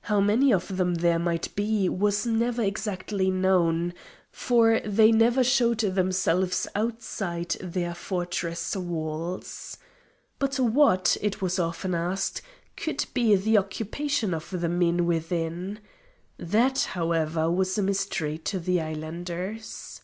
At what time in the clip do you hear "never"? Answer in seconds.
2.26-2.60, 5.12-5.44